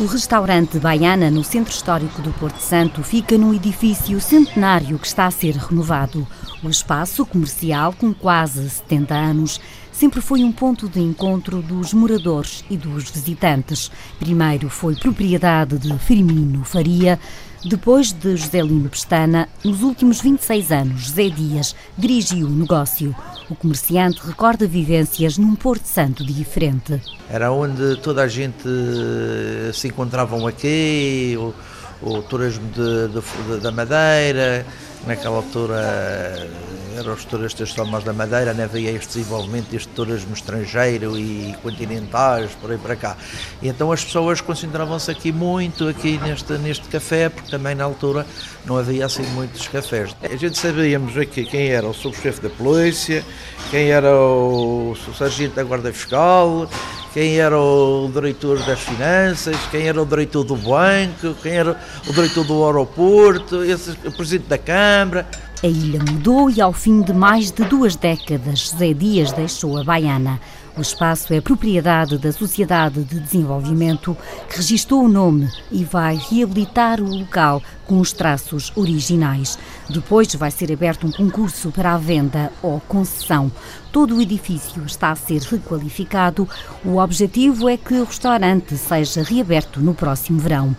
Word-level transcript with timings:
O 0.00 0.06
restaurante 0.06 0.78
Baiana, 0.78 1.28
no 1.28 1.42
centro 1.42 1.72
histórico 1.72 2.22
do 2.22 2.32
Porto 2.34 2.60
Santo, 2.60 3.02
fica 3.02 3.36
num 3.36 3.52
edifício 3.52 4.20
centenário 4.20 4.96
que 4.96 5.08
está 5.08 5.26
a 5.26 5.30
ser 5.32 5.56
renovado. 5.56 6.24
O 6.62 6.68
espaço 6.68 7.26
comercial, 7.26 7.92
com 7.92 8.14
quase 8.14 8.70
70 8.70 9.12
anos, 9.12 9.60
sempre 9.98 10.20
foi 10.20 10.44
um 10.44 10.52
ponto 10.52 10.88
de 10.88 11.00
encontro 11.00 11.60
dos 11.60 11.92
moradores 11.92 12.64
e 12.70 12.76
dos 12.76 13.10
visitantes. 13.10 13.90
Primeiro 14.16 14.70
foi 14.70 14.94
propriedade 14.94 15.76
de 15.76 15.98
Firmino 15.98 16.62
Faria, 16.62 17.18
depois 17.64 18.12
de 18.12 18.36
José 18.36 18.62
Lino 18.62 18.88
Pestana, 18.88 19.48
nos 19.64 19.82
últimos 19.82 20.20
26 20.20 20.70
anos, 20.70 21.00
José 21.00 21.28
Dias 21.28 21.74
dirigiu 21.96 22.46
o 22.46 22.50
negócio. 22.50 23.12
O 23.50 23.56
comerciante 23.56 24.24
recorda 24.24 24.68
vivências 24.68 25.36
num 25.36 25.56
Porto 25.56 25.86
Santo 25.86 26.24
diferente. 26.24 27.02
Era 27.28 27.50
onde 27.50 27.96
toda 27.96 28.22
a 28.22 28.28
gente 28.28 28.68
eh, 28.68 29.72
se 29.72 29.88
encontravam 29.88 30.46
aqui, 30.46 31.36
o, 31.36 31.52
o 32.00 32.22
turismo 32.22 32.68
de, 32.68 33.08
de, 33.08 33.60
da 33.60 33.72
Madeira, 33.72 34.64
naquela 35.04 35.38
altura 35.38 36.48
eram 36.98 37.14
os 37.14 37.24
turistas 37.24 37.70
só 37.70 37.84
mais 37.84 38.04
da 38.04 38.12
Madeira, 38.12 38.52
não 38.52 38.64
havia 38.64 38.90
este 38.90 39.18
desenvolvimento 39.18 39.68
deste 39.70 39.88
turismo 39.88 40.34
estrangeiro 40.34 41.16
e 41.18 41.54
continentais, 41.62 42.50
por 42.60 42.70
aí 42.70 42.78
para 42.78 42.96
cá. 42.96 43.16
E 43.62 43.68
então 43.68 43.92
as 43.92 44.04
pessoas 44.04 44.40
concentravam-se 44.40 45.10
aqui 45.10 45.30
muito, 45.30 45.88
aqui 45.88 46.18
neste, 46.18 46.52
neste 46.54 46.88
café, 46.88 47.28
porque 47.28 47.50
também 47.50 47.74
na 47.74 47.84
altura 47.84 48.26
não 48.66 48.76
havia 48.76 49.06
assim 49.06 49.22
muitos 49.28 49.66
cafés. 49.68 50.14
A 50.22 50.36
gente 50.36 50.58
sabíamos 50.58 51.16
aqui 51.16 51.44
quem 51.44 51.68
era 51.68 51.86
o 51.86 51.94
subchefe 51.94 52.40
da 52.40 52.50
polícia, 52.50 53.24
quem 53.70 53.90
era 53.90 54.14
o, 54.14 54.92
o 54.92 55.14
sargento 55.14 55.54
da 55.54 55.62
guarda 55.62 55.92
fiscal, 55.92 56.68
quem 57.14 57.38
era 57.38 57.58
o 57.58 58.10
diretor 58.12 58.58
das 58.64 58.80
finanças, 58.80 59.56
quem 59.70 59.88
era 59.88 60.00
o 60.00 60.06
diretor 60.06 60.44
do 60.44 60.56
banco, 60.56 61.34
quem 61.42 61.52
era 61.52 61.76
o 62.06 62.12
diretor 62.12 62.44
do 62.44 62.64
aeroporto, 62.64 63.64
esse, 63.64 63.90
o 64.04 64.12
presidente 64.12 64.48
da 64.48 64.58
Câmara. 64.58 65.26
A 65.60 65.66
ilha 65.66 65.98
mudou 65.98 66.48
e, 66.48 66.60
ao 66.60 66.72
fim 66.72 67.02
de 67.02 67.12
mais 67.12 67.50
de 67.50 67.64
duas 67.64 67.96
décadas, 67.96 68.70
José 68.70 68.92
Dias 68.92 69.32
deixou 69.32 69.76
a 69.76 69.82
Baiana. 69.82 70.40
O 70.76 70.80
espaço 70.80 71.34
é 71.34 71.40
propriedade 71.40 72.16
da 72.16 72.30
Sociedade 72.30 73.02
de 73.02 73.18
Desenvolvimento, 73.18 74.16
que 74.48 74.58
registrou 74.58 75.02
o 75.02 75.08
nome 75.08 75.50
e 75.72 75.82
vai 75.82 76.14
reabilitar 76.14 77.00
o 77.00 77.12
local 77.12 77.60
com 77.88 77.98
os 77.98 78.12
traços 78.12 78.72
originais. 78.76 79.58
Depois 79.90 80.32
vai 80.36 80.52
ser 80.52 80.72
aberto 80.72 81.08
um 81.08 81.10
concurso 81.10 81.72
para 81.72 81.92
a 81.92 81.98
venda 81.98 82.52
ou 82.62 82.80
concessão. 82.86 83.50
Todo 83.90 84.14
o 84.14 84.22
edifício 84.22 84.84
está 84.86 85.10
a 85.10 85.16
ser 85.16 85.42
requalificado. 85.42 86.48
O 86.84 86.98
objetivo 86.98 87.68
é 87.68 87.76
que 87.76 87.94
o 87.94 88.04
restaurante 88.04 88.76
seja 88.76 89.24
reaberto 89.24 89.80
no 89.80 89.92
próximo 89.92 90.38
verão. 90.38 90.76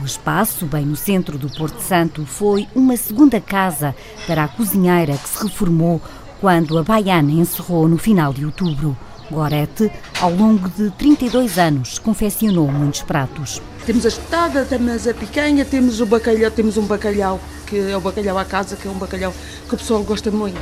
O 0.00 0.04
espaço, 0.04 0.66
bem 0.66 0.84
no 0.84 0.96
centro 0.96 1.38
do 1.38 1.48
Porto 1.48 1.80
Santo, 1.80 2.26
foi 2.26 2.66
uma 2.74 2.96
segunda 2.96 3.40
casa 3.40 3.94
para 4.26 4.44
a 4.44 4.48
cozinheira 4.48 5.16
que 5.16 5.28
se 5.28 5.42
reformou 5.42 6.00
quando 6.40 6.76
a 6.76 6.82
Baiana 6.82 7.30
encerrou 7.30 7.88
no 7.88 7.96
final 7.96 8.32
de 8.32 8.44
outubro. 8.44 8.96
Gorete, 9.30 9.90
ao 10.20 10.30
longo 10.30 10.68
de 10.68 10.90
32 10.90 11.58
anos, 11.58 11.98
confeccionou 11.98 12.70
muitos 12.70 13.02
pratos. 13.02 13.62
Temos 13.86 14.04
a 14.04 14.08
espetada, 14.08 14.64
temos 14.64 15.06
a 15.06 15.14
picanha, 15.14 15.64
temos 15.64 16.00
o 16.00 16.06
bacalhau, 16.06 16.50
temos 16.50 16.76
um 16.76 16.86
bacalhau, 16.86 17.40
que 17.66 17.78
é 17.78 17.96
o 17.96 18.00
bacalhau 18.00 18.36
à 18.36 18.44
casa, 18.44 18.76
que 18.76 18.86
é 18.86 18.90
um 18.90 18.98
bacalhau 18.98 19.32
que 19.68 19.74
o 19.74 19.78
pessoal 19.78 20.02
gosta 20.02 20.30
muito. 20.30 20.60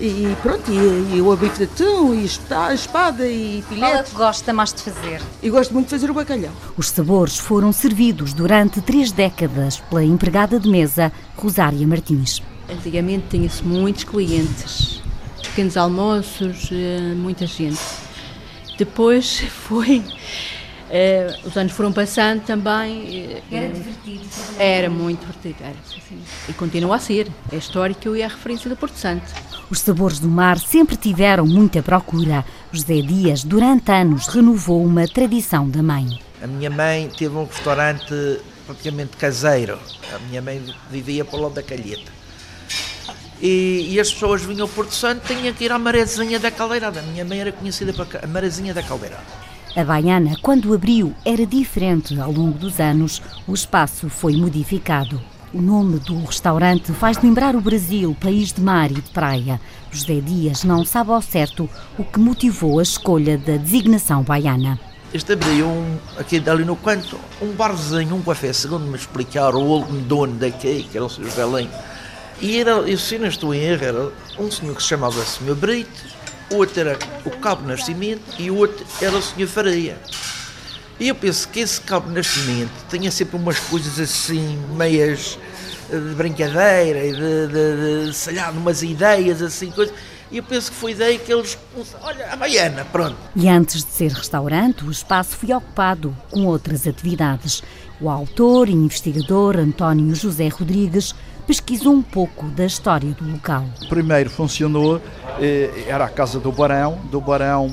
E 0.00 0.36
pronto, 0.42 0.70
e, 0.70 1.16
e 1.16 1.20
o 1.20 1.36
bife 1.36 1.58
de 1.58 1.64
atum, 1.64 2.14
e 2.14 2.28
a 2.50 2.74
espada, 2.74 3.26
e 3.26 3.62
filete. 3.68 3.92
Qual 3.92 4.00
é 4.00 4.02
que 4.02 4.14
gosta 4.14 4.52
mais 4.52 4.72
de 4.72 4.82
fazer? 4.82 5.20
E 5.42 5.48
gosto 5.48 5.72
muito 5.72 5.86
de 5.86 5.90
fazer 5.90 6.10
o 6.10 6.14
bacalhau. 6.14 6.52
Os 6.76 6.90
sabores 6.90 7.38
foram 7.38 7.72
servidos 7.72 8.32
durante 8.32 8.80
três 8.80 9.12
décadas 9.12 9.78
pela 9.78 10.04
empregada 10.04 10.58
de 10.58 10.68
mesa 10.68 11.12
Rosária 11.36 11.86
Martins. 11.86 12.42
Antigamente 12.68 13.26
tinha-se 13.30 13.62
muitos 13.62 14.04
clientes, 14.04 15.00
pequenos 15.42 15.76
almoços, 15.76 16.70
eh, 16.72 17.14
muita 17.14 17.46
gente. 17.46 17.80
Depois 18.76 19.40
foi 19.48 20.02
Uh, 20.84 21.48
os 21.48 21.56
anos 21.56 21.72
foram 21.72 21.92
passando 21.92 22.42
também. 22.44 23.26
Uh, 23.26 23.54
era 23.54 23.68
divertido? 23.68 24.28
Era 24.58 24.90
muito 24.90 25.20
divertido, 25.20 25.56
era, 25.60 25.74
assim. 25.80 26.22
E 26.48 26.52
continua 26.52 26.96
a 26.96 26.98
ser. 27.00 27.26
É 27.50 27.56
histórico 27.56 28.14
e 28.14 28.20
é 28.20 28.24
a 28.24 28.28
referência 28.28 28.70
do 28.70 28.76
Porto 28.76 28.96
Santo. 28.96 29.24
Os 29.74 29.80
sabores 29.80 30.20
do 30.20 30.28
mar 30.28 30.56
sempre 30.56 30.96
tiveram 30.96 31.44
muita 31.44 31.82
procura. 31.82 32.44
José 32.70 33.02
Dias, 33.02 33.42
durante 33.42 33.90
anos, 33.90 34.28
renovou 34.28 34.84
uma 34.84 35.08
tradição 35.08 35.68
da 35.68 35.82
mãe. 35.82 36.20
A 36.40 36.46
minha 36.46 36.70
mãe 36.70 37.10
teve 37.18 37.34
um 37.34 37.44
restaurante 37.44 38.38
praticamente 38.66 39.16
caseiro. 39.16 39.76
A 40.14 40.18
minha 40.28 40.40
mãe 40.40 40.62
vivia 40.88 41.24
para 41.24 41.36
o 41.36 41.42
lado 41.42 41.54
da 41.54 41.62
Calheta. 41.64 42.12
E, 43.42 43.88
e, 43.90 43.98
as 43.98 44.12
pessoas 44.12 44.42
vinham 44.44 44.62
ao 44.62 44.68
Porto 44.68 44.94
Santo 44.94 45.26
tinham 45.26 45.52
que 45.52 45.64
ir 45.64 45.72
à 45.72 45.78
Marezinha 45.78 46.38
da 46.38 46.52
Caldeirada. 46.52 47.00
A 47.00 47.02
minha 47.02 47.24
mãe 47.24 47.40
era 47.40 47.50
conhecida 47.50 47.92
para 47.92 48.24
a 48.24 48.28
Marezinha 48.28 48.72
da 48.72 48.80
Caldeirada. 48.80 49.24
A 49.74 49.82
Baiana, 49.82 50.36
quando 50.40 50.72
abriu, 50.72 51.12
era 51.24 51.44
diferente. 51.44 52.16
Ao 52.20 52.30
longo 52.30 52.56
dos 52.56 52.78
anos, 52.78 53.20
o 53.44 53.52
espaço 53.52 54.08
foi 54.08 54.36
modificado. 54.36 55.20
O 55.54 55.62
nome 55.62 56.00
do 56.00 56.18
restaurante 56.24 56.92
faz 56.92 57.22
lembrar 57.22 57.54
o 57.54 57.60
Brasil, 57.60 58.16
país 58.20 58.52
de 58.52 58.60
mar 58.60 58.90
e 58.90 58.94
de 58.94 59.10
praia. 59.10 59.60
José 59.88 60.20
Dias 60.20 60.64
não 60.64 60.84
sabe 60.84 61.12
ao 61.12 61.22
certo 61.22 61.70
o 61.96 62.02
que 62.02 62.18
motivou 62.18 62.80
a 62.80 62.82
escolha 62.82 63.38
da 63.38 63.56
designação 63.56 64.24
baiana. 64.24 64.80
Este 65.12 65.34
abriu 65.34 65.66
um, 65.68 65.96
aqui 66.18 66.42
ali 66.44 66.64
no 66.64 66.74
canto, 66.74 67.16
um 67.40 67.52
barzinho, 67.52 68.16
um 68.16 68.20
café, 68.20 68.52
segundo 68.52 68.84
me 68.84 68.96
explicaram, 68.96 69.62
o 69.64 69.84
dono 69.84 70.34
daqui, 70.34 70.88
que 70.90 70.96
era 70.96 71.06
o 71.06 71.08
Sr. 71.08 71.26
José 71.26 71.68
E 72.42 72.58
era, 72.58 72.72
eu 72.72 72.98
se 72.98 73.16
não 73.16 73.28
estou 73.28 73.54
em 73.54 73.60
erro, 73.60 73.84
era 73.84 74.12
um 74.36 74.50
senhor 74.50 74.74
que 74.74 74.82
se 74.82 74.88
chamava 74.88 75.24
Sr. 75.24 75.54
Brito, 75.54 76.02
outro 76.50 76.80
era 76.80 76.98
o 77.24 77.30
Cabo 77.30 77.64
Nascimento 77.64 78.24
e 78.40 78.50
outro 78.50 78.84
era 79.00 79.16
o 79.16 79.22
Senhor 79.22 79.46
Faria. 79.46 79.96
E 80.98 81.08
eu 81.08 81.14
penso 81.14 81.48
que 81.48 81.60
esse 81.60 81.80
Cabo 81.80 82.10
Nascimento 82.10 82.70
tinha 82.88 83.10
sempre 83.10 83.36
umas 83.36 83.58
coisas 83.58 83.98
assim, 83.98 84.58
meias 84.76 85.38
eh, 85.90 85.98
de 85.98 86.14
brincadeira 86.14 87.04
e 87.04 87.12
de, 87.12 87.46
de, 87.48 88.06
de 88.06 88.14
sei 88.14 88.36
lá, 88.36 88.50
umas 88.50 88.82
ideias 88.82 89.42
assim, 89.42 89.70
coisas. 89.70 89.94
E 90.30 90.38
eu 90.38 90.42
penso 90.42 90.70
que 90.70 90.76
foi 90.76 90.94
daí 90.94 91.18
que 91.18 91.32
eles. 91.32 91.58
Olha, 92.02 92.32
a 92.32 92.36
baiana, 92.36 92.84
pronto. 92.84 93.16
E 93.36 93.48
antes 93.48 93.84
de 93.84 93.90
ser 93.90 94.12
restaurante, 94.12 94.84
o 94.84 94.90
espaço 94.90 95.36
foi 95.36 95.52
ocupado 95.52 96.16
com 96.30 96.46
outras 96.46 96.86
atividades. 96.86 97.62
O 98.00 98.08
autor 98.08 98.68
e 98.68 98.72
investigador 98.72 99.56
António 99.56 100.14
José 100.14 100.48
Rodrigues 100.48 101.14
pesquisou 101.46 101.92
um 101.92 102.02
pouco 102.02 102.46
da 102.46 102.64
história 102.64 103.10
do 103.12 103.30
local. 103.30 103.66
Primeiro 103.88 104.30
funcionou, 104.30 105.00
eh, 105.40 105.84
era 105.86 106.04
a 106.04 106.08
casa 106.08 106.40
do 106.40 106.50
Barão, 106.50 106.98
do 107.10 107.20
Barão 107.20 107.70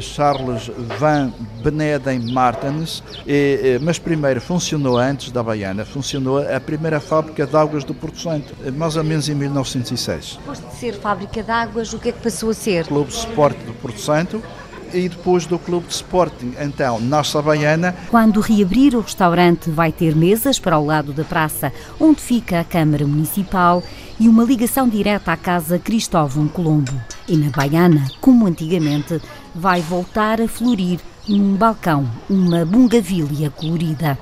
Charles 0.00 0.70
Van 0.98 1.32
Beneden 1.62 2.32
Martens, 2.32 3.02
eh, 3.26 3.78
mas 3.80 3.98
primeiro 3.98 4.40
funcionou 4.40 4.98
antes 4.98 5.30
da 5.30 5.42
Baiana, 5.42 5.84
funcionou 5.84 6.38
a 6.38 6.60
primeira 6.60 7.00
fábrica 7.00 7.46
de 7.46 7.56
águas 7.56 7.84
do 7.84 7.94
Porto 7.94 8.18
Santo, 8.18 8.54
mais 8.74 8.96
ou 8.96 9.04
menos 9.04 9.28
em 9.28 9.34
1906. 9.34 10.38
Depois 10.38 10.60
de 10.60 10.74
ser 10.74 10.94
fábrica 10.94 11.42
de 11.42 11.50
águas, 11.50 11.92
o 11.92 11.98
que 11.98 12.10
é 12.10 12.12
que 12.12 12.20
passou 12.20 12.50
a 12.50 12.54
ser? 12.54 12.86
Clube 12.86 13.10
de 13.10 13.16
Sport 13.16 13.56
do 13.64 13.72
Porto 13.74 14.00
Santo, 14.00 14.42
e 14.92 15.08
depois 15.08 15.46
do 15.46 15.58
Clube 15.58 15.86
de 15.86 15.94
Sporting, 15.94 16.54
então, 16.60 17.00
Nossa 17.00 17.40
Baiana. 17.40 17.94
Quando 18.10 18.40
reabrir 18.40 18.94
o 18.94 19.00
restaurante 19.00 19.70
vai 19.70 19.92
ter 19.92 20.14
mesas 20.14 20.58
para 20.58 20.78
o 20.78 20.84
lado 20.84 21.12
da 21.12 21.24
praça, 21.24 21.72
onde 22.00 22.20
fica 22.20 22.60
a 22.60 22.64
Câmara 22.64 23.06
Municipal 23.06 23.82
e 24.18 24.28
uma 24.28 24.44
ligação 24.44 24.88
direta 24.88 25.32
à 25.32 25.36
Casa 25.36 25.78
Cristóvão 25.78 26.48
Colombo. 26.48 26.92
E 27.26 27.36
na 27.36 27.50
Baiana, 27.50 28.06
como 28.20 28.46
antigamente, 28.46 29.20
vai 29.54 29.80
voltar 29.80 30.40
a 30.40 30.48
florir 30.48 31.00
num 31.28 31.54
balcão 31.54 32.08
uma 32.28 32.64
bungavilha 32.64 33.50
colorida. 33.50 34.18